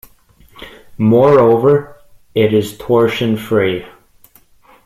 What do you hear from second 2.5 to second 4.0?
is torsion-free.